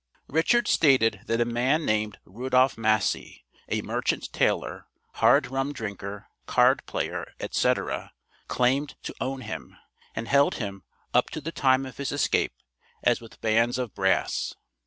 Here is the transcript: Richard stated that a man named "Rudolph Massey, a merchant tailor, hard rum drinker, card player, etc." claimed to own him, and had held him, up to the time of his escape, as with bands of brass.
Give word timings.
Richard 0.29 0.67
stated 0.67 1.21
that 1.27 1.39
a 1.41 1.45
man 1.45 1.85
named 1.85 2.17
"Rudolph 2.25 2.75
Massey, 2.75 3.45
a 3.69 3.83
merchant 3.83 4.33
tailor, 4.33 4.87
hard 5.21 5.45
rum 5.51 5.73
drinker, 5.73 6.25
card 6.47 6.83
player, 6.87 7.31
etc." 7.39 8.11
claimed 8.47 8.95
to 9.03 9.13
own 9.21 9.41
him, 9.41 9.77
and 10.15 10.27
had 10.27 10.31
held 10.35 10.55
him, 10.55 10.81
up 11.13 11.29
to 11.29 11.39
the 11.39 11.51
time 11.51 11.85
of 11.85 11.97
his 11.97 12.11
escape, 12.11 12.53
as 13.03 13.21
with 13.21 13.41
bands 13.41 13.77
of 13.77 13.93
brass. 13.93 14.55